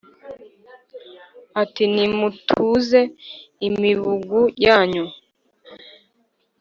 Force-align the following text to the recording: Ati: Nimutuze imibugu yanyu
Ati: 1.61 1.83
Nimutuze 1.93 3.01
imibugu 3.67 4.39
yanyu 4.65 5.05